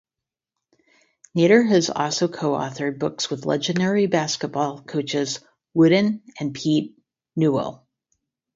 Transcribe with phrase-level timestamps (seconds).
[1.35, 5.41] Nater has also co-authored books with legendary basketball coaches
[5.75, 6.97] Wooden and Pete
[7.35, 7.85] Newell.